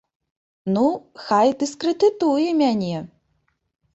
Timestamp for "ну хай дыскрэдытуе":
0.77-2.47